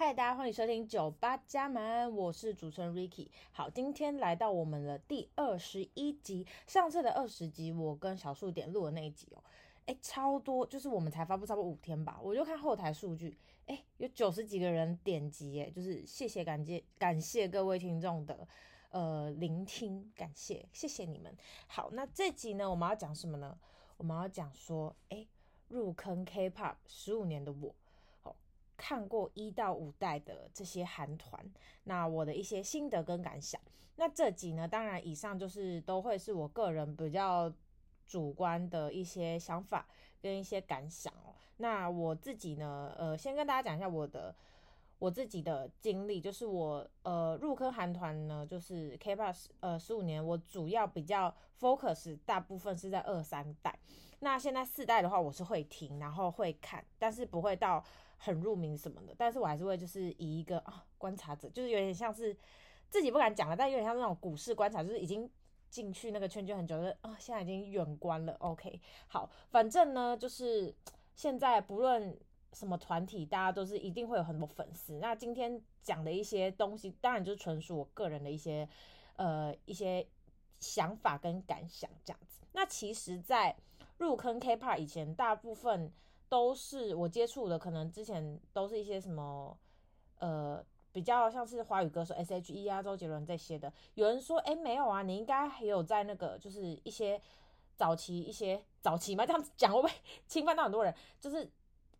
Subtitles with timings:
[0.00, 3.26] 嗨，大家欢迎收听酒吧加满，我是主持人 Ricky。
[3.50, 6.46] 好，今天来到我们的第二十一集。
[6.68, 9.42] 上次的二十集，我跟小数点录的那一集哦，
[9.86, 18.46] 哎，超多，就是我们才发布差不多五天吧，我就看后台数据，哎，有九十几个人点击，哎，就是谢谢感谢感谢各位听众的
[18.90, 21.36] 呃聆听，感谢谢谢你们。
[21.66, 23.58] 好，那这集呢，我们要讲什么呢？
[23.96, 25.26] 我们要讲说，哎，
[25.66, 27.74] 入坑 K-pop 十五年的我。
[28.78, 31.44] 看过一到五代的这些韩团，
[31.82, 33.60] 那我的一些心得跟感想。
[33.96, 37.52] 那这集呢，当然以上就是都会是我个人比较
[38.06, 39.84] 主观的一些想法
[40.22, 41.34] 跟一些感想哦。
[41.56, 44.32] 那我自己呢，呃，先跟大家讲一下我的
[45.00, 53.76] 我自己的经历，就是我呃入坑韩团呢，就是 K-pop 呃十五年，我主要比较 focus 大部分是在二三代。
[54.20, 57.84] 那现在四代的话，我是会听，然后会看，但是不会到。
[58.18, 62.36] 很入迷什么的，但是我还是会就是以一个啊观察者，就是有点像是
[62.90, 65.30] 自己不敢讲了，但有点像那种股市观察，就是已经
[65.70, 68.34] 进去那个圈圈很久了啊，现在已经远观了。
[68.40, 70.74] OK，好，反正呢就是
[71.14, 72.18] 现在不论
[72.52, 74.98] 什么团体，大家都是一定会有很多粉丝。
[74.98, 78.68] 那今天讲的一些东西，当然就是纯属我个人的一些
[79.14, 80.04] 呃一些
[80.58, 82.40] 想法跟感想这样子。
[82.52, 83.56] 那其实，在
[83.98, 85.92] 入坑 K-pop 以前，大部分。
[86.28, 89.56] 都是我接触的，可能之前都是一些什么，
[90.18, 93.72] 呃，比较像是华语歌手 S.H.E 啊、周杰伦这些的。
[93.94, 97.20] 有人说，哎，没有啊，你应该还有在那个，就是一些
[97.76, 99.94] 早期一些早期嘛，这样子讲会不会
[100.26, 100.94] 侵犯到很多人？
[101.18, 101.50] 就是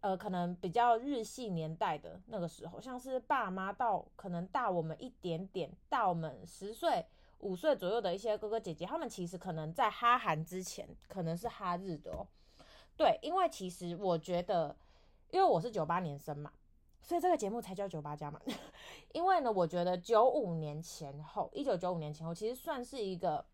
[0.01, 7.05] 呃，可能比较日系年代的那个时候，像是爸妈到可能大我们一点点，大我们十岁、
[7.41, 12.27] 五岁左右的一些哥哥姐姐，他们其实可能在哈韩之前，可能是哈日的哦。
[12.99, 14.75] 对，因为其实我觉得，
[15.31, 16.53] 因为我是九八年生嘛，
[17.01, 18.41] 所以这个节目才叫九八加嘛。
[19.15, 23.45] 因为呢，我觉得九五年前后，一九九五年前后，其实算是一个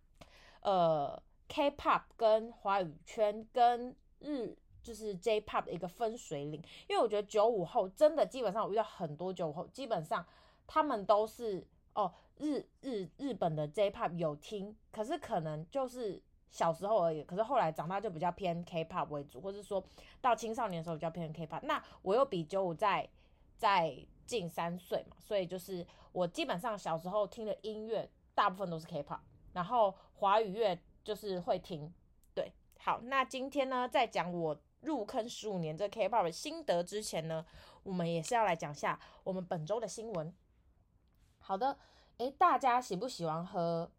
[0.62, 6.62] 呃 K-pop 跟华语圈跟日就是 J-pop 的一个分水岭。
[6.88, 10.24] 因为我觉得九五后真的基本上我遇到很多九五后，基本上
[10.66, 16.22] 他们都是哦日日日本的 J-pop 有听，可是可能就是。
[16.54, 19.84] 小时候而已，可是后来长大就比较偏 K-pop 为主，或者说
[20.20, 21.58] 到青少年的时候比较偏 K-pop。
[21.64, 23.08] 那我又比九五再
[23.56, 23.92] 再
[24.24, 29.18] 近三岁嘛，所以就是我基本上小时候听的音乐大部分都是 K-pop，
[29.52, 31.92] 然后华语乐就是会听。
[32.32, 37.44] 对，好，那今天呢，在讲我入坑十五年这 K-pop 的心得之前呢，
[37.82, 40.32] 我们也是要来讲下我们本周的新闻。
[41.40, 41.76] 好的，
[42.18, 43.90] 诶，大家喜不喜欢喝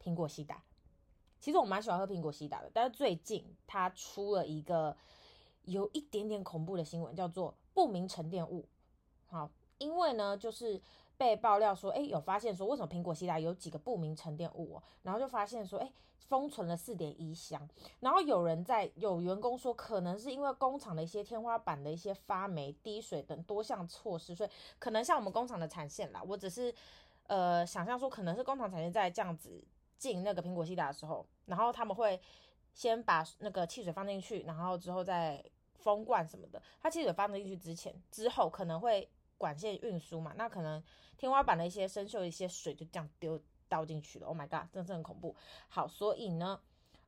[0.00, 0.62] 苹果西打？
[1.40, 4.94] 其实我蛮喜欢喝苹果西打的，但是最近它出了一个
[5.62, 8.68] 有一点点恐怖的新闻，叫做不明沉淀物。
[9.26, 10.80] 好，因为呢，就是
[11.16, 14.82] 被爆料说，哎，有发现说，为什么苹果西打有几个不明沉淀物哦？
[15.02, 17.66] 然后就发现说，哎，封存了四点一箱。
[18.00, 26.22] 然后有人在有员工说，可能是因为工厂的一些天花板的一些发霉、滴水等多项措施，所以可能像我们工厂的产线啦。
[26.26, 26.74] 我只是
[27.28, 29.64] 呃想象说，可能是工厂产线在这样子。
[30.00, 32.18] 进那个苹果西打的时候，然后他们会
[32.72, 35.44] 先把那个汽水放进去，然后之后再
[35.74, 36.60] 封罐什么的。
[36.80, 39.06] 它汽水放进去之前、之后可能会
[39.36, 40.82] 管线运输嘛，那可能
[41.18, 44.26] 天花板的一些生锈一些水就这样丢倒进去了。
[44.26, 45.36] Oh my god，真的是很恐怖。
[45.68, 46.58] 好，所以呢，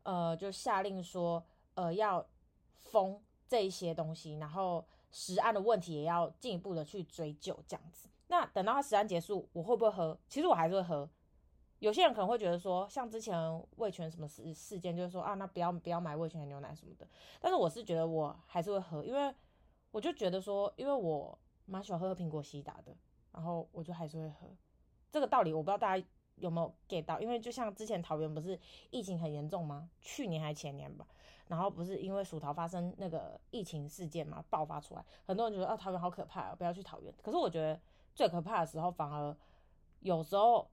[0.02, 1.42] 呃，就下令说，
[1.74, 2.24] 呃，要
[2.82, 8.08] 封这一些东西，然后食安的问题也要进一步的去追究，这样子。
[8.26, 10.18] 那等到它食安结束，我会不会喝？
[10.28, 11.08] 其实我还是会喝。
[11.82, 13.36] 有些人可能会觉得说，像之前
[13.78, 17.04] 味全什么事事件，就是说啊，那不要不要买味全的牛奶什么的。
[17.40, 19.34] 但是我是觉得我还是会喝，因为
[19.90, 22.96] 我就觉得说，因为我蛮喜欢喝苹果西打的，
[23.32, 24.46] 然后我就还是会喝。
[25.10, 26.06] 这个道理我不知道大家
[26.36, 28.56] 有没有 get 到，因为就像之前桃园不是
[28.90, 29.90] 疫情很严重吗？
[30.00, 31.04] 去年还前年吧，
[31.48, 37.12] 然后不是因为薯条发生那个疫情事件嘛，爆发出来，很多人觉得啊桃园好可怕啊，不要去桃园。
[37.20, 37.80] 可是我觉得
[38.14, 39.36] 最可怕的时候，反而
[39.98, 40.70] 有时候。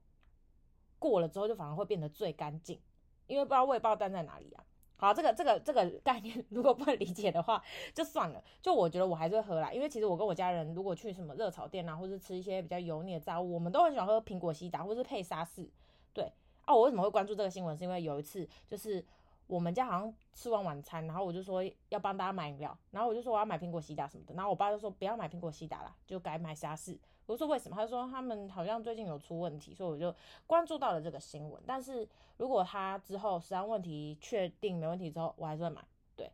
[1.00, 2.78] 过了之后就反而会变得最干净，
[3.26, 4.62] 因为不知道未爆弹在哪里啊。
[4.96, 7.60] 好，这个这个这个概念 如果不理解的话，
[7.94, 8.44] 就算了。
[8.60, 15.66] 就我觉得我还是会喝啦，因为其实我跟我家人如果去什么热炒店啊，或是吃一些比较油腻的炸物，我们都很喜欢喝苹果西打，或是配沙士。
[16.12, 16.30] 对
[16.66, 17.74] 啊，我为什么会关注这个新闻？
[17.74, 19.02] 是因为有一次就是
[19.50, 26.96] 我们家好像吃完晚餐，然后我就说要帮大家买饮料，然后我就说我要买苹果西打什么的，然后我爸就说不要买苹果西打啦，就改买沙士。
[27.26, 27.74] 我说为什么？
[27.74, 30.14] 他说他们好像最近有出问题，所以我就
[30.46, 31.60] 关注到了这个新闻。
[31.66, 35.82] 但是如果他之后食安问题确定没问题之后，我还是会买。
[36.14, 36.30] 对，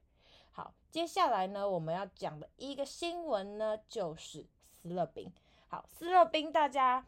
[0.50, 4.46] 好，接下来呢，我们要讲的一个新闻呢，就是
[4.82, 5.32] 斯乐冰。
[5.68, 7.02] 好，斯乐冰，大家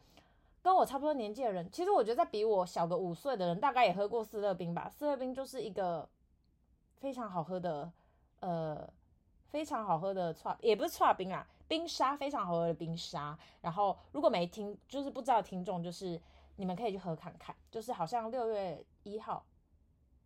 [0.69, 4.87] 跟我差不多年纪的人，其实我觉得在比我小个五岁的人，大概也喝过四乐冰吧。
[4.87, 6.07] 四乐冰就是一个
[6.97, 7.91] 非常好喝的，
[8.39, 8.87] 呃，
[9.47, 13.35] 非常好喝的，也不是剉冰啊，冰沙非常好喝的冰沙。
[13.61, 16.21] 然后如果没听，就是不知道听众，就是
[16.57, 19.43] 你们可以去喝看看，就是好像六月一号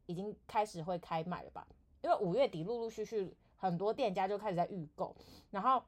[0.07, 1.65] 已经开始会开卖了吧？
[2.01, 5.15] 因为五月底陆陆续续很多店家就开始在预购，
[5.51, 5.81] 然后。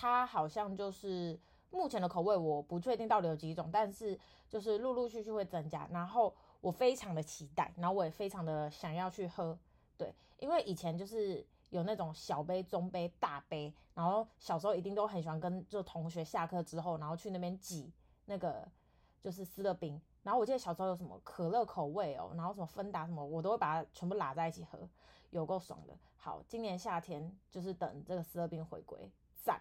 [0.00, 1.36] 它好像就是
[1.70, 4.18] 目前的口味，我不确定到底有几种，但是
[4.48, 9.58] 就是陆陆续续会增加，然后我非常的期待，然后我也非常的想要去喝，
[9.96, 17.92] 对，因为以前就是有那种小杯、中杯、大杯，然后小时候一定都很喜欢跟就同学下课之后，然后去那边挤
[18.24, 18.66] 那个
[19.20, 24.88] 就是思乐冰，然后我记得小时候有什么可乐口味哦，然后什么芬达什么，我都会把它全部拉在一起喝，
[25.30, 25.96] 有够爽的。
[26.16, 29.60] 好，今年夏天就是等这个思乐冰回归，赞。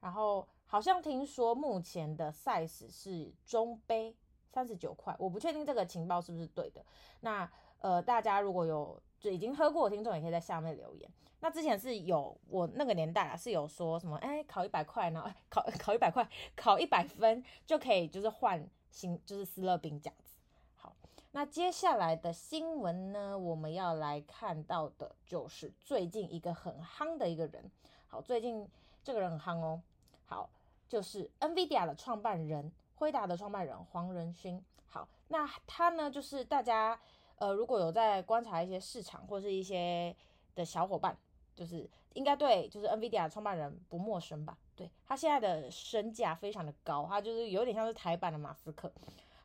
[0.00, 4.12] 然后好像听说目前的 size 是中杯
[4.50, 6.84] 三十九块，我不确定这个情报是不是对的。
[7.20, 7.48] 那
[7.78, 11.08] 呃，大家如果有就已经喝过的听众，也可以在下面留言。
[11.38, 20.36] 那之前是有我那个年代啊，是有说什么哎，考一百块呢，考 考一百块，考一百分就可以就是换新就是斯乐冰这样子。
[20.74, 20.96] 好，
[21.30, 27.70] 那接下来的新闻呢，我们要来看到的就是最近一个很夯的一个人。
[28.08, 28.68] 好，最近
[29.04, 29.80] 这个人很夯哦。
[30.26, 30.48] 好，
[30.88, 34.62] 就是 NVIDIA 的创办人，辉达的创办人黄仁勋。
[34.86, 36.98] 好，那他呢，就是大家
[37.36, 40.14] 呃，如果有在观察一些市场或是一些
[40.54, 41.16] 的小伙伴，
[41.54, 44.56] 就是应该对，就是 NVIDIA 的创办人不陌生吧？
[44.76, 48.92] 对，他现在的身价非常的高，他就是有点像是台版的马斯克。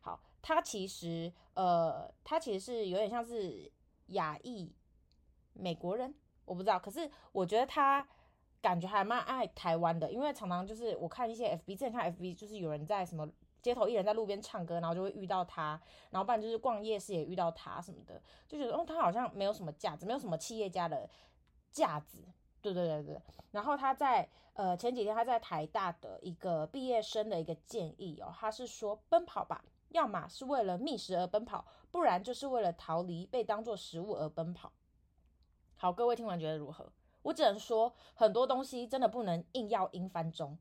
[0.01, 3.71] 好，他其实呃，他其实是有点像是
[4.07, 4.71] 亚裔
[5.53, 6.13] 美国人，
[6.45, 8.07] 我不知道，可是我觉得他。
[8.61, 13.29] 感觉还蛮爱台湾的，因为常常就是我看一些 FB，之前看 FB 就是有人在什么
[13.61, 15.79] 街头艺人，在路边唱歌，然后就会遇到他，
[16.09, 21.09] 然后不然就是逛夜市也遇到他什么的，就觉得哦，他好像没有什么价值，没有什么企业家的
[21.71, 22.17] 价值，
[22.61, 23.21] 对对对对。
[23.51, 34.71] 然后他在呃前几天他在台大的一个毕业生的一个建议哦，他是说奔跑吧，要么是为了觅食而奔跑，不然就是为了逃离被当作食物而奔跑。
[35.75, 36.91] 好，各位听完觉得如何？
[37.21, 40.57] 我只能说，很多东西真的不能硬要英翻中。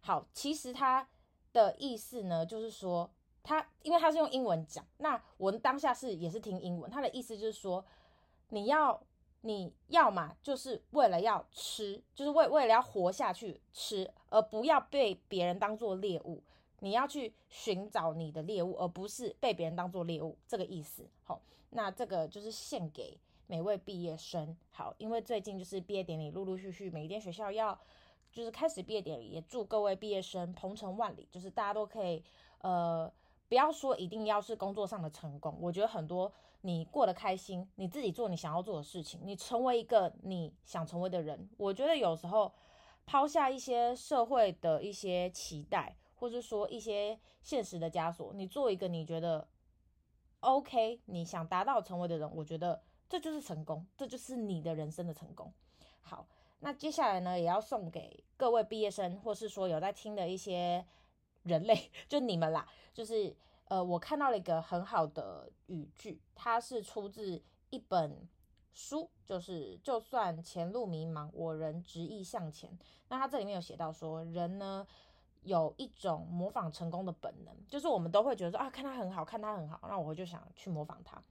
[0.00, 1.08] 好，其实他
[1.52, 3.10] 的意思呢，就是说
[3.42, 6.90] 他，因为他是用英文讲，那我们当下是也是听英文。
[6.90, 7.84] 他的意思就是说，
[8.50, 9.02] 你要
[9.40, 16.42] 你要嘛，就是为了要吃，就是为为了要活下去吃，而不要被别人当做猎物。
[16.80, 20.36] 你要去寻找你的猎物，而不是被别人当做猎物。
[20.46, 21.08] 这个意思。
[21.24, 23.18] 好，那这个就是献给。
[23.48, 27.78] 每位毕业生好，因为最近就是毕业典礼，陆陆续续每一间学校要
[28.32, 32.22] 就是开始毕业典礼，也祝各位毕业生鹏程万里，就是大家都可以
[32.58, 33.10] 呃，
[33.48, 36.32] 不要说一定要是工作上的成功，我觉得很多
[36.62, 42.52] 你过得开心，你自己做你想要做的事情，你成为一个你想成为的人，我觉得有时候
[43.06, 49.46] 抛下一些社会的一些期待，或者说一些现实的枷锁，你做一个你觉得
[50.40, 52.82] OK，你想达到成为的人，我觉得。
[53.08, 55.52] 这就是成功，这就是你的人生的成功。
[56.00, 56.26] 好，
[56.60, 60.84] 那接下来呢，也要送给各位毕业生，或是说有在听的一些
[61.42, 62.66] 人类， 就你们啦。
[62.92, 63.34] 就是
[63.66, 68.26] 呃，我看到了一个很好的语句，它是出自一本
[68.72, 72.70] 书，就是就算前路迷茫，我仍执意向前。
[73.08, 74.86] 那它这里面有写到说，人呢
[75.42, 81.22] 有一种模仿成功的本能，就是我们都会觉得说啊，看他很好，看他很好，那我就想去模仿他。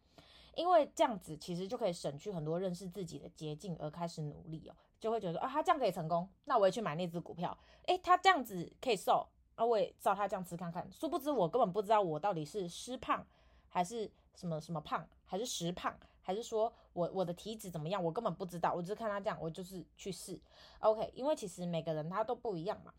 [0.56, 7.58] 因为这样子其实就可以省去很多认识自己的捷径，而开始努力哦，就会觉得啊，他这样可以成功，那我也去买那只股票。
[7.88, 10.90] 诶，他这样子可以瘦，啊，我也照他这样吃看看。
[10.92, 13.26] 殊不知我根本不知道我到底是湿胖，
[13.68, 18.74] 还是什么什么胖，还是实胖，还是说我我的体脂怎么样，我根本不知道。
[18.74, 20.40] 我只是看他这样，我就是去试。
[20.80, 22.94] OK，因为其实每个人他都不一样嘛。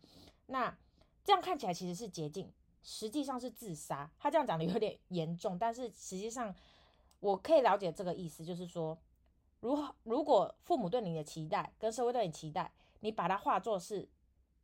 [0.45, 0.77] 那
[1.23, 4.09] 这样看起来其实是捷径，实际上是自杀。
[4.19, 6.55] 他这样讲的有点严重，但是实际上。
[7.19, 8.97] 我可以了解这个意思，就是说，
[9.59, 14.07] 如如果父母对你的期待跟社会对你期待，你把它化作是，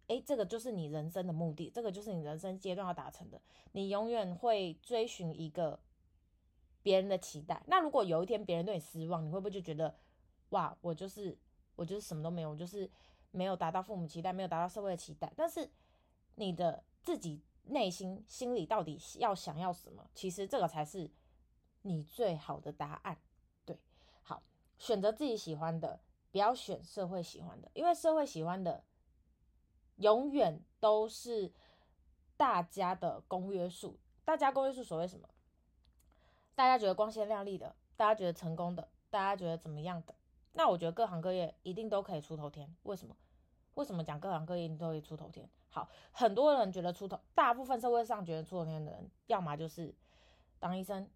[0.07, 3.41] 哎，这个就是你人生的目的，这个就是你人生阶段要达成的，
[3.72, 5.79] 你永远会追寻一个
[6.83, 7.63] 别人的期待。
[7.65, 9.95] 那如果有一天别人对你失望，你会不会就觉得，
[10.50, 11.36] 哇，我就是
[11.75, 12.88] 我就是什么都没有，我就是
[13.31, 15.33] 没有达到父母期待，没有达到社会的期待。
[15.36, 15.67] 但是
[16.36, 20.07] 你的自己内心心里到底要想要什么？
[20.13, 21.10] 其实这个才是。
[21.83, 23.17] 你最好的答案，
[23.65, 23.79] 对，
[24.23, 24.41] 好，
[24.77, 28.83] 选择自己喜欢的，不要选社会喜欢的，因为社会喜欢的
[29.97, 31.53] 永远都是
[32.35, 33.99] 大家的公约数。
[34.25, 35.29] 大家公约数所谓什么？
[36.55, 40.15] 大家觉得光鲜亮丽的，大家觉得成功的，大家觉得怎么样的？
[40.53, 42.73] 那我觉得各行各业一定都可以出头天。
[42.83, 43.15] 为什么？
[43.73, 45.49] 为什么讲各行各业你都可以出头天？
[45.69, 49.93] 好，很多人觉得出头，大部分社会上觉得出头天的人，要么就是
[50.59, 51.09] 当医生，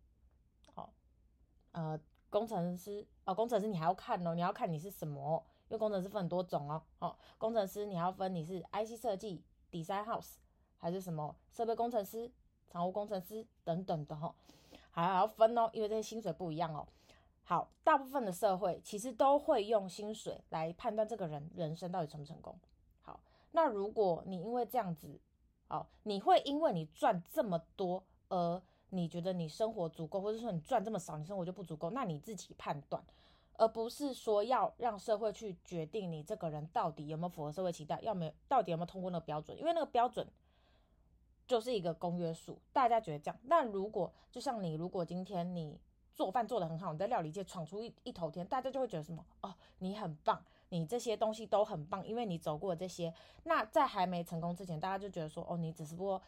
[1.77, 1.99] 呃，
[2.31, 10.37] 工程师哦，工程师你还要看哦，你要看你是什么，因为工程师分很多种哦，哦，工程师你要分你是 IC 设计、Design House
[10.79, 12.31] 还是什么设备工程师、
[12.67, 14.33] 厂务工程师等等的哈、哦，
[14.89, 16.87] 还要分哦，因为这些薪水不一样哦。
[17.43, 22.59] 好，大部分的社会其实都会用薪水来判断这个人人生到底成不成功。
[23.03, 23.19] 好，
[23.51, 25.19] 那如果你因为这样子，
[25.67, 33.03] 好，你会因为你赚这么多而你觉得你生活足够，或者说你赚这么少，你生活就不足够，那你自己判断，
[33.53, 40.27] 而不是说要让社会去决定你这个人到底有没有符合社会期待，要没有到底有没有通过那个标准，因为那个标准
[41.47, 43.39] 就是一个公约数，大家觉得这样。
[43.43, 45.79] 那如果就像你，如果今天你。
[46.17, 49.23] 做饭做得很好，你在料理界闯出一一头天，大家就会觉得什么？
[49.41, 53.13] 哦，你很棒，你这些东西都很棒，因为你走过这些。
[53.43, 56.19] 那在还没成功之前，大家就觉得说，哦，你只是不过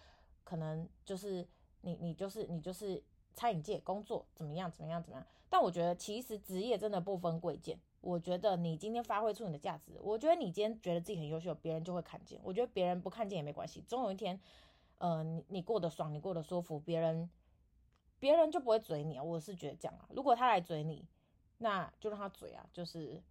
[0.44, 1.44] 可能就是
[1.82, 3.02] 你你就是你就是
[3.34, 5.26] 餐饮界工作怎么样怎么样怎么样。
[5.50, 7.80] 但我觉得其实职业真的不分贵贱。
[8.02, 12.40] 我觉得你今天发挥出你的价值，我觉得你今天觉得自己很优秀，别人就会看见。
[12.44, 14.40] 我觉得别人不看见也没关系，总有一天，
[15.00, 17.30] 呃，你你过得爽，你过得舒服，别人。
[18.22, 20.06] 别人就不会嘴你啊，我是觉得这样啊。
[20.10, 21.08] 如果他来嘴你，
[21.60, 22.68] 那就让他嘴啊。
[22.74, 23.24] 就是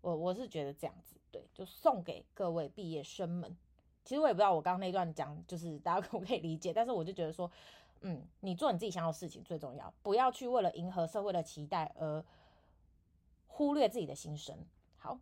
[0.00, 3.54] 我我是觉得这样子，对，就送给各位毕业生们。
[4.02, 6.72] 其实我也不知道我刚刚那段讲，就是大家可不可以理解？
[6.72, 7.50] 但是我就觉得说，
[8.02, 12.24] 嗯，你做你自己想要的事情最重要，不要去为了迎合社会的期待而
[13.46, 14.56] 忽略自己的心声。
[14.96, 15.18] 好，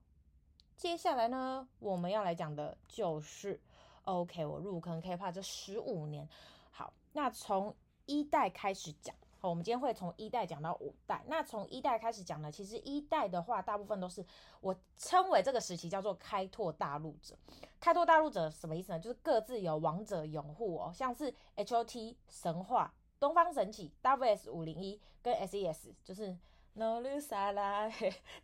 [0.77, 3.61] 接下来呢，我们要来讲的就是
[4.05, 6.29] ，OK，我入坑 K-pop 这十五年。
[6.71, 7.75] 好，那从
[8.07, 11.23] 一代开始讲，好，我们今天会从一代讲到五代。
[11.29, 14.25] 那从一代开始讲呢，其实一代的话，大部分都是
[14.61, 17.37] 我称为这个时期叫做开拓大陆者。
[17.81, 18.99] 开拓大陆者什么意思呢？
[18.99, 22.17] 就是各自有王者拥护哦，像是 H.O.T.
[22.29, 24.51] 神话、东方神起、W.S.
[24.51, 25.95] 五零一跟 S.E.S.
[26.05, 26.37] 就是。
[26.75, 27.91] No l u s a l a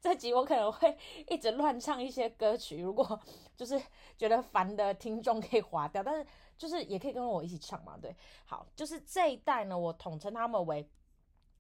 [0.00, 0.98] 这集我可能会
[1.28, 3.20] 一直乱唱一些歌曲，如果
[3.56, 3.80] 就是
[4.18, 8.14] 觉得烦的听众可以划掉，但是就是也可以跟我一起唱嘛，对，
[8.46, 10.88] 好，就是这一代呢，我统称他们为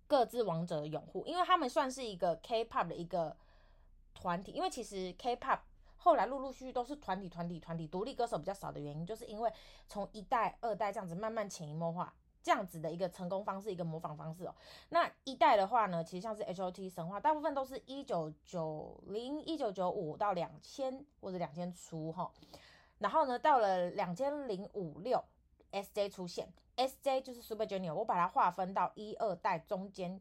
[0.06, 3.36] 各自王者的拥护，因为他们算是一个 K-pop 的一个
[4.14, 5.60] 团体，因为其实 K-pop
[5.96, 9.52] 后来陆陆续续都是团体、团体、团体，独立歌手比较少的原因，就是因为
[9.88, 12.14] 从一代、二代这样子慢慢潜移默化。
[12.42, 14.54] 这样子的一个成功方式，一个模仿方式哦。
[14.90, 16.90] 那一代的话呢，其实像是 H.O.T.
[16.90, 22.30] 神话，大部分都是一九九零、一九九五到两千或者两千出哈。
[22.98, 25.22] 然后呢，到了两千零五六
[25.72, 26.08] ，S.J.
[26.08, 27.20] 出现，S.J.
[27.20, 30.20] 就是 Super Junior，我把它划分到一二代中间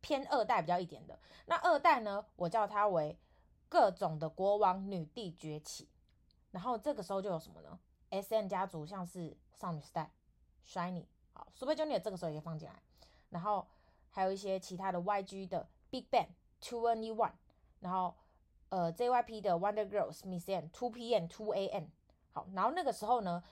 [0.00, 1.18] 偏二代比较一点的。
[1.46, 3.16] 那二代呢，我叫它为
[3.68, 5.88] 各种的国王女帝崛起。
[6.50, 7.78] 然后这个时候就有什么呢
[8.10, 8.48] ？S.M.
[8.48, 10.10] 家族像是少女时代、
[10.66, 11.46] Shiny 好。
[11.54, 12.82] Super Junior 这个时候也放进来，
[13.30, 13.66] 然后
[14.10, 16.28] 还有一些其他的 YG 的 Big Bang、
[16.60, 17.30] 2NE1，
[17.80, 18.16] 然后
[18.70, 21.86] 呃 JYP 的 Wonder Girls、Miss M、2PM、2AM。
[22.32, 23.42] 好，然后那个时候呢，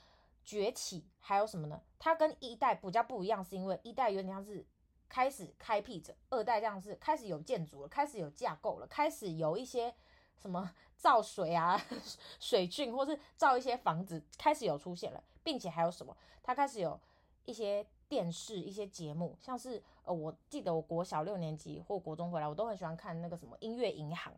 [0.45, 1.81] 崛起还有什么呢？
[1.99, 4.65] 它跟一代比较不一样，是因为一代有点像是
[5.09, 9.95] 开始开辟着，二代这样是开始有建筑了，开始有架构了，开始有一些
[10.41, 11.81] 什么 造水啊、
[12.41, 16.17] 水郡，或是造一些房子，开始有出现了，并且还有什么？
[16.43, 17.01] 它开始有。
[17.49, 24.35] 一些电视一些节目，像是呃，我记得我国小六年级或国中回来，我都很喜欢看那个什么音乐银行，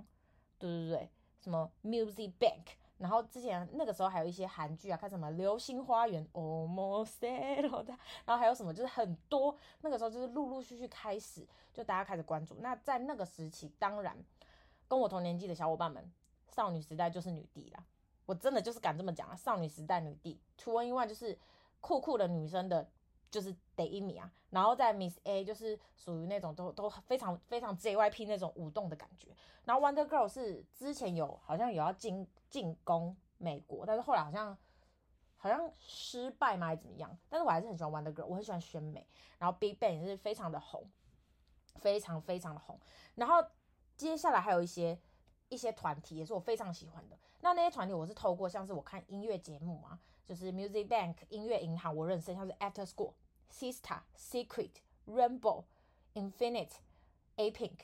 [0.59, 2.67] 对对对，什么 Music Bank，
[2.99, 7.89] 然后之前那个时候还有一些韩剧啊，看什么流星花园，Almost Settled，
[8.25, 12.57] 然后还有什么就是很多，那个时候就是陆陆续续开始，就大家开始关注。
[12.61, 14.17] 那在那个时期，当然
[14.87, 16.13] 跟我同年纪的小伙伴们，
[16.49, 17.85] 少女时代就是女帝啦，
[18.27, 21.39] 我真的就是敢这么讲啊，少女时代女帝，2NE1 就是
[21.81, 22.89] 酷酷的女生的。
[23.31, 34.57] 就是得一米啊，然后在 Miss A 就是属于那种都都非常非常 JYP 那种舞动的感觉，然后 Wonder Girl 是之前有好像有要进进攻美国，但是后来好像
[35.37, 39.07] 好像失败嘛还是怎么样，但是我还是很喜欢 Wonder Girl，我很喜欢选美，
[39.39, 40.91] 然后 Big Bang 也是非常的红，
[41.77, 42.81] 非常非常的红，
[43.15, 43.45] 然后
[43.97, 44.99] 接下来还有一些
[45.51, 50.01] 一些团体也是我非常喜欢的，那那些团体我是透过像是我看音乐节目嘛。
[50.29, 53.15] 就是 Music Bank 音乐银行，我认识像是 After School、
[53.51, 54.73] Sista、Secret、
[55.07, 55.65] Rainbow、
[56.13, 56.73] Infinite、
[57.37, 57.79] A Pink，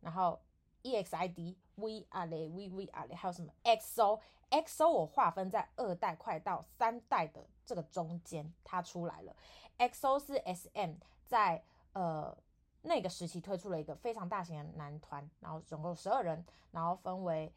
[0.00, 0.40] 然后
[0.82, 4.20] EXID、We Are The We We Are The，还有什么 X O
[4.50, 9.36] X O 我划分在二代快到三代的这个中间，它出来了。
[9.78, 10.94] XO 是 SM
[11.26, 12.36] 在呃
[12.82, 17.52] 那个时期推出了一个非常大型的男团，然后总共十二人，然后分为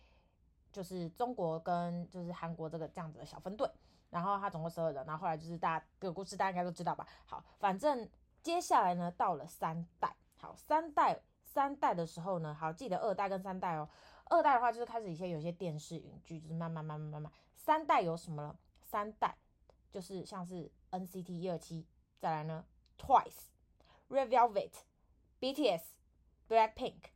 [0.71, 3.67] 就是中国跟就是韩国这个这样子的小分队，
[4.11, 7.07] 然后他总共十二人，然后后来就是大家这个故事大家应该都知道吧？
[7.25, 8.07] 好，反正
[8.43, 13.89] 接下来呢到了三代，好三代三代的时候呢，好记得二代跟三代哦。
[14.25, 17.31] 二代的话就是开始一些有些电视影剧，就是慢慢慢慢慢慢。
[17.55, 18.59] 三代有什么了？
[18.81, 19.35] 三代
[19.89, 21.85] 就是像是 NCT 127，
[22.19, 22.65] 再来呢
[22.97, 23.47] Twice、
[24.09, 24.71] Red Velvet、
[25.39, 25.83] BTS、
[26.47, 27.11] Blackpink。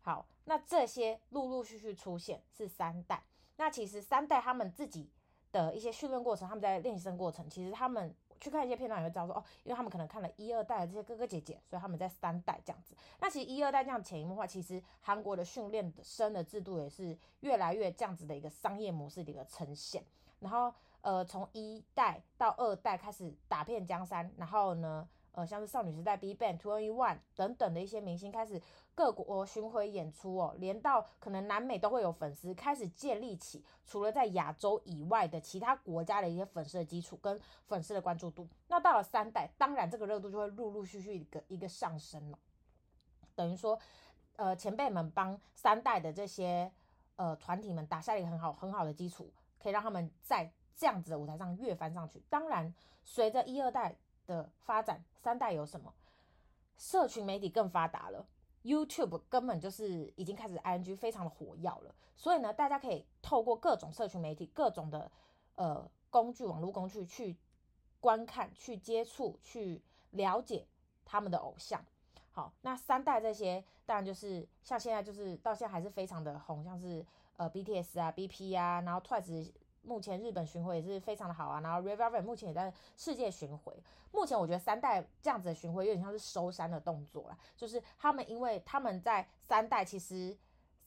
[0.00, 3.24] 好，那这些陆陆续续出现是三代。
[3.56, 5.10] 那其实三代他们自己
[5.54, 8.14] 的一些训练过程，他们在练习生过程，其实他们。
[8.40, 12.94] 去看一些片段，也会知道说哦，因为他们可能看了一二代的这些哥哥姐姐，所以他们在三代这样子。
[13.18, 20.04] 那其实一二代这样潜移默化，其实韩国的训练生的制度也是越来越这样子的一个商业模式的一个呈现。
[20.40, 20.70] 然后
[21.00, 25.08] 呃，从一代到二代开始打遍江山，然后呢。
[25.36, 28.62] 呃，像是少女时代、BigBang、2NE1 等等的一些明星开始
[28.94, 38.48] 各国巡回演出哦，连到可能南美都会有粉丝开始建立起，除了在亚洲以外的其他国家的一些粉丝的基础跟粉丝的关注度。
[38.68, 42.38] 那到了三代，当然这个热度就会陆陆续续一个一个上升了。
[43.34, 43.78] 等于说，
[44.36, 46.70] 呃，前辈们帮三代的这些
[47.16, 49.32] 呃团体们打下了一个很好很好的基础，
[49.62, 52.22] 可以让他们在这样子的舞台上越翻上去。
[52.28, 53.96] 当然，随着一二代。
[54.26, 55.92] 的发展，三代有什么？
[56.78, 58.26] 社群媒体更发达了
[58.64, 61.94] ，YouTube 根本就是已经开始 ING 非常的火药了。
[62.16, 65.08] 所以呢，大家可以透过各种社群媒体、各种的
[65.54, 67.36] 呃工具、网络工具去
[68.00, 69.80] 观看、去接触、去
[70.10, 70.66] 了解
[71.04, 71.84] 他们的偶像。
[72.30, 77.06] 好，那三代这些当然就是像现在就是到现在还是非常的红，像是
[77.36, 79.52] 呃 BTS 啊、BP 啊，然后 Twice。
[79.84, 83.72] 目前日本巡回也是非常的好啊，然后 Red Velvet 目前也在世界巡回。
[84.10, 90.36] 目前我觉得三代这样子的巡回有点像是收山的动作啦，就是他们因为他们在三代其实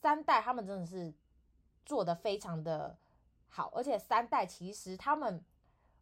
[0.00, 1.12] 三代他们真的是
[1.84, 2.96] 做的非常的
[3.48, 5.42] 好，而且三代其实他们。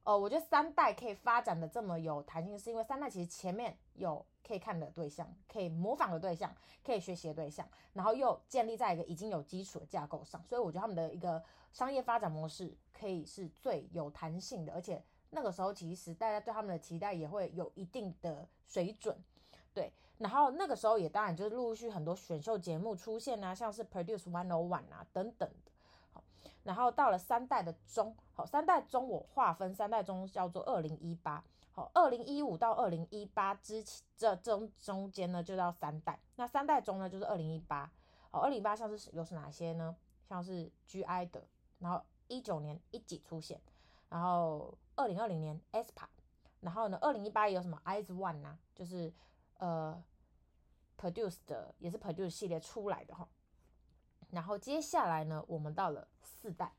[0.07, 11.43] 呃，我觉得三代可以发展的这么有弹性，是因为三代其实前面有可以看的对象，可以模仿的对象，可以学习的对象，然后又建立在一个已经有基础的架构上，所以我觉得他们的一个
[11.73, 19.19] 商业发展模式可以是最有弹性的，而且那个时候其实大家对他们的期待也会有一定的水准，
[19.75, 25.51] 对，然后那个时候也当然就是陆续很多选秀节目出现啊，像是 Produce 101啊等等。
[26.67, 37.89] 然后到了三代的中，好，三代中我划分三代中叫做二零一八，好，二零一五到二零一八之前这中中间呢就叫三代，那三代中呢就是二零一八，
[38.33, 39.97] 好，二零一八像是有是哪些呢？
[40.29, 41.47] 像是 G.I 的，
[41.79, 43.61] 然后一九年一级出现，
[44.09, 46.09] 然后二零二零年 S P A，
[46.63, 49.15] 然后呢二零一八有什么 IZ*ONE 啊，就是
[49.59, 50.03] 呃
[50.99, 53.29] Produce 的也是 Produce 系列出来的哈。
[54.31, 56.73] 然后接下来呢，我们到了四代。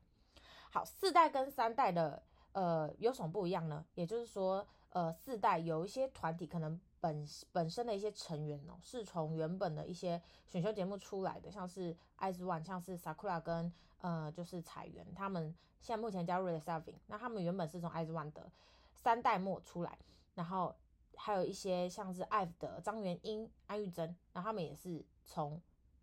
[0.70, 3.84] 好，四代跟三代的呃有什么不一样呢？
[3.94, 18.50] 也就是说，呃，四代有一些团体可能本本身的一些成员哦，是从原本的一些选秀节目出来的，像是 IZ*ONE，像是 Sakura 跟呃就是彩源，他们现在目前加入了 SEVEN，那他们原本是从 IZ*ONE 的
[18.94, 19.98] 三代末出来，
[20.34, 20.74] 然后
[21.16, 25.60] 还有一些像是 IVE 的张元英、安宥真，那他们也是从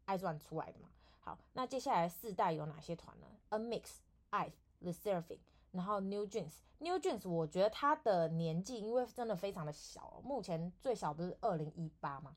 [0.08, 0.90] IZ*ONE 出来的嘛。
[1.26, 3.96] 好，那接下来四代有哪些团呢？NMIXX、
[4.30, 5.40] IVE、LE Surfing，
[5.72, 6.52] 然后 New Jeans。
[6.78, 12.36] New Jeans 我觉得他的年纪因为真的非常的小，目前最小不是二零一八嘛？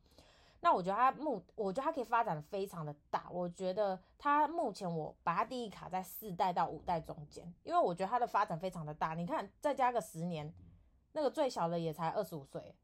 [0.61, 3.29] 那我觉得他目，我觉得他可以发展非常的大。
[3.31, 9.13] 我觉得他目前我把他定义卡在四代到五代中间，因为我觉得他的发展非常的大。
[9.13, 10.51] 你看再加个十年，
[11.13, 12.75] 那个最小的也才二十五岁，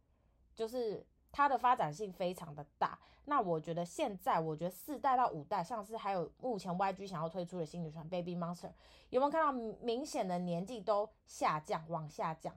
[0.55, 1.07] 就是。
[1.37, 8.71] 它的发展性非常的大，那我觉得现在，我觉得四代到五代，像是还有目前 YG 想要推出的新女团 Baby Monster，
[9.11, 12.57] 有没有看到明显的年纪都下降，往下降？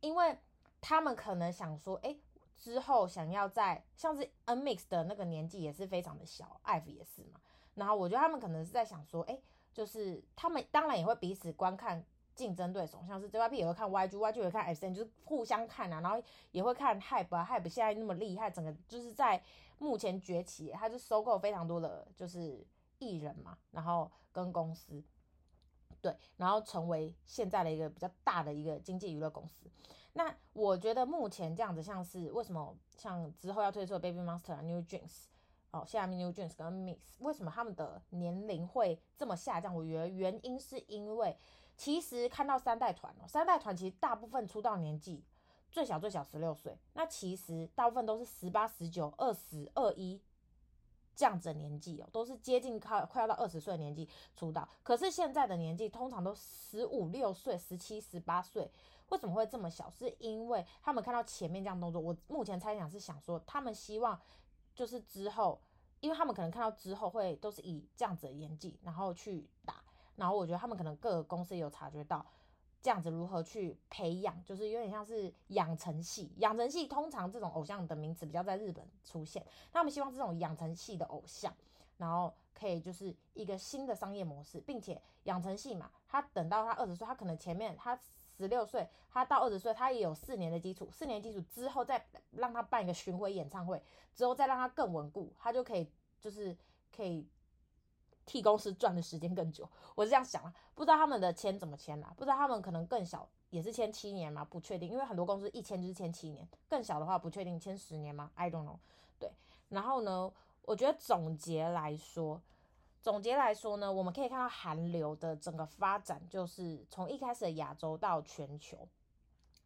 [0.00, 0.38] 因为
[0.80, 2.16] 他们可能想说，哎、
[2.56, 7.38] 之后想要在像是 Nmix 的那个年纪也是非常的小，IVE 也是嘛，
[7.74, 9.38] 然后我觉得他们可能是在想说，哎、
[9.74, 12.02] 就是他们当然也会彼此观看。
[12.36, 16.22] 竞争对手像是 JYP 也会看 YG，YG 也会看 SM，就是互相看啊，然后
[16.52, 19.42] 也会看 HYBE 啊，HYBE 现在那么厉害，整个就是在
[19.78, 22.64] 目前崛起，他就收购非常多的就是
[22.98, 25.02] 艺人嘛，然后跟公司，
[26.00, 29.66] 对，然后成为现在的一个比较大的一个经纪娱乐公司。
[30.12, 35.24] 那我觉得目前这样子，像是为什么像之后要推出的 Baby Monster、New Jeans，
[35.72, 39.74] 哦，现在 New Jeans 跟 Mix 为什么他们的年龄会这么下降？
[39.74, 41.36] 我觉得原因是因为
[41.76, 45.22] 其实看到三代团哦，三代团其实大部分出道年纪
[45.70, 50.20] 最小最小十六岁，那其实大部分都是十八、十九、二十、二一
[51.14, 54.68] 这样子的年纪哦，都是接近快快要到二十岁的年纪出道。
[54.82, 58.70] 可是现在的年纪通常都十五六岁、十七、十八岁，
[59.10, 59.90] 为什么会这么小？
[59.90, 64.20] 是因为他们看到前面这样动作，我目前猜想是想说他们希望。
[64.74, 65.58] 就是之后，
[66.00, 69.82] 因为他们可能看到之后会都是以这样子的演技，然后去打，
[70.16, 72.26] 然后我觉得他们可能各个公司有察觉到
[72.82, 76.32] 这样子如何去培养，就是有点像是养成系。
[76.38, 81.54] 养成系通常这种偶像的名词比较在日本出现，他们希望这种养成系的偶像，
[81.98, 87.98] 然后可以就是一个新的商业模式，并且养成系嘛，他等到他二十岁，他可能前面他。
[88.38, 90.90] 十六岁，他到二十岁，他也有四年的基础。
[90.92, 93.82] 四年基础之后，再让他办一个巡回演唱会，
[94.14, 96.54] 之后再让他更稳固，他就可以就是
[96.94, 97.26] 可以
[98.26, 99.66] 替公司赚的时间更久。
[99.94, 108.76] 我是这样想啊，不知道他们的签怎么签啦，不知道他们可能更小，也是签七年嘛，不确定，因为很多公司一签就是签七年，更小的话不确定签十年吗？I don't know。
[109.18, 109.30] 对，
[109.70, 110.30] 然后呢，
[110.62, 112.42] 我觉得总结来说。
[113.00, 118.76] 总结来说呢，我们可以看到韩流的整个发展，就是从一开始的亚洲到全球，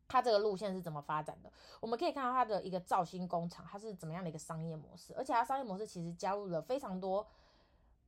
[0.07, 1.51] 它这个路线是怎么发展的？
[1.81, 7.27] 我们可以看到它的一个造星工厂，它是怎么样的一个商业模式，而且它商业模式其实加入了非常多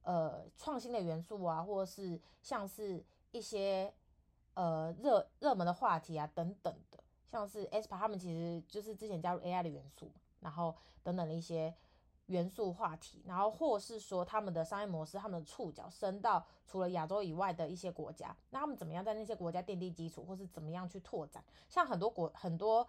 [0.02, 3.92] 呃创新的元素啊，或是像是一些
[4.54, 6.98] 呃热热门的话题啊等等的，
[7.30, 10.10] 像是 s p a 他们其实就是之前加入 AI 的元素，
[10.40, 11.74] 然后等等的一些。
[12.26, 21.44] 元素话题，然后或是说他们的商业模式，他们的触角伸到除了亚洲以外的一些国家，那他们怎么样在那些国家奠定基础，或是怎么样去拓展？
[21.68, 22.86] 像很多国很多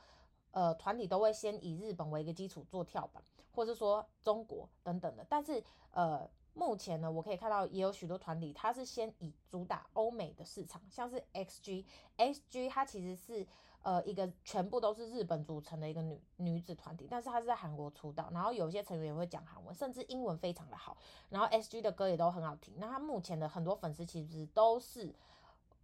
[0.52, 3.21] 呃团体都会先以日本为一个基础做跳板，
[3.52, 5.26] 或者说中国等等的。
[5.28, 13.47] 但是呃目前呢，我可以看到也有许多团体，它是先以主打欧美的市场，像是 XG，XG 它其实是。
[13.83, 20.95] 呃，一个全部都是日本组成的一个女女子团体，但是她是在韩国出道，然后有些成员也会讲韩文，甚至英文非常的好，
[21.27, 22.73] 然后 SG 的歌也都很好听。
[22.77, 25.13] 那她目前的很多粉丝其实都是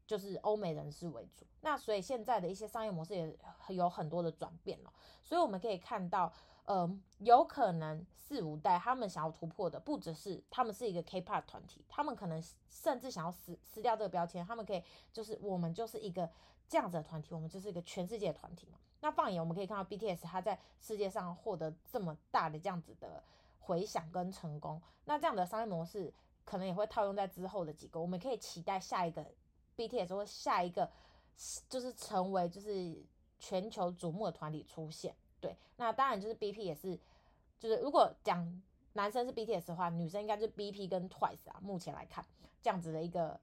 [0.07, 3.37] 就是欧美人士为主，那所以现在的一些商业模式也
[3.75, 4.93] 有很多的转变了。
[5.21, 6.31] 所以我们可以看到，
[6.69, 16.29] 呃，有可能四五代他们想要突破的不只是他们是一个 K-pop 团体，他们可能甚至想要撕撕掉这个标签，他们可以就是我们就是一个。
[16.71, 18.77] 这样子的团体，我们就是一个全世界的团体嘛。
[18.99, 23.23] 那放眼我们可以看到，BTS 他在世界上获得这么大的这样子的
[23.57, 26.13] 回响跟成功，那这样的商业模式
[26.45, 27.99] 可能也会套用在之后的几个。
[27.99, 29.25] 我们可以期待下一个
[29.75, 30.87] BTS 或下一个
[31.67, 33.03] 就是成为就是
[33.39, 35.15] 全球瞩目的团体出现。
[35.39, 36.99] 对，那当然就是 BP 也是，
[37.59, 38.61] 就是如果讲
[38.93, 41.59] 男生是 BTS 的话，女生应该就是 BP 跟 Twice 啊。
[41.61, 42.25] 目前来看，
[42.61, 43.39] 这样子的一个。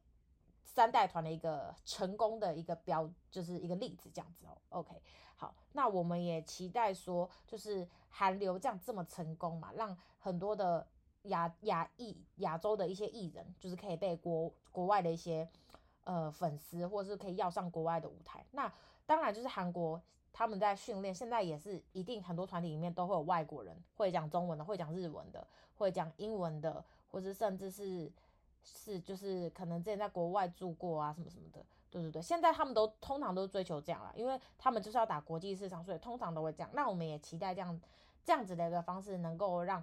[0.68, 4.59] 三代团的一个成功的一个标，就是一个例子，这样子哦。
[4.68, 5.00] OK，
[5.35, 10.87] 好，那我们也期待说，就是韩流这样这么成功嘛，让很多的
[11.22, 15.48] 亚亚裔亚洲的一些艺人，就是可以被国国外的一些
[16.07, 18.45] 呃粉丝，或是可以要上国外的舞台。
[18.51, 18.73] 那
[19.05, 20.01] 当然就是韩国
[20.33, 28.11] 他们在训练，现在也是一定很多团体里面都会有外国人，会讲中文的，会讲日文的，会讲英文的，或是甚至是。
[28.69, 32.21] 是，就是可能之前在国外住过啊，什么什么的，对对对。
[32.21, 36.71] 现在他们都通常都追求这样啦，因为他们就是要打国际市场，所以通常都会这样。
[36.73, 37.81] 那我们也期待这样
[38.25, 39.81] 这样子的一个方式，能够让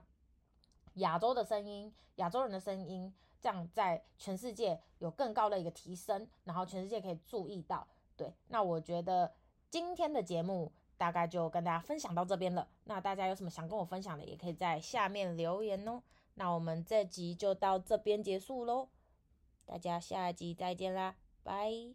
[0.96, 7.86] 亚洲的声音、亚洲人的声音，这样在全世界有更高的一个提升，然后全世界可以注意到。
[8.16, 9.34] 对，那我觉得
[9.70, 12.66] 今天的节目大概就跟大家分享到这边了。
[12.86, 16.02] 那大家有什么想跟我分享的，也可以在下面留言哦。
[16.36, 18.88] 那我们这集就到这边结束喽，
[19.66, 21.94] 大家下一集再见啦，拜。